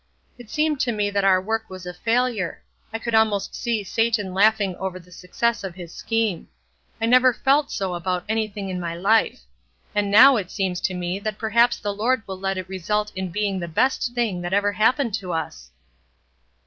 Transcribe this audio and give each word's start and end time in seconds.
"It 0.39 0.49
seemed 0.49 0.79
to 0.79 0.91
me 0.91 1.11
that 1.11 1.23
our 1.23 1.39
work 1.39 1.69
was 1.69 1.85
a 1.85 1.93
failure; 1.93 2.63
I 2.91 2.97
could 2.97 3.13
almost 3.13 3.53
see 3.53 3.83
Satan 3.83 4.33
laughing 4.33 4.75
over 4.77 4.97
the 4.99 5.11
success 5.11 5.63
of 5.63 5.75
his 5.75 5.93
scheme. 5.93 6.47
I 6.99 7.05
never 7.05 7.35
felt 7.35 7.69
so 7.71 7.93
about 7.93 8.23
anything 8.27 8.69
in 8.69 8.79
my 8.79 8.95
life. 8.95 9.41
And 9.93 10.09
now 10.09 10.37
it 10.37 10.49
seems 10.49 10.81
to 10.81 10.95
me 10.95 11.19
that 11.19 11.37
perhaps 11.37 11.77
the 11.77 11.93
Lord 11.93 12.23
will 12.27 12.39
let 12.39 12.57
it 12.57 12.67
result 12.67 13.11
in 13.15 13.29
being 13.29 13.59
the 13.59 13.67
best 13.67 14.15
thing 14.15 14.41
that 14.41 14.53
ever 14.53 14.71
happened 14.71 15.13
to 15.19 15.33
us." 15.33 15.69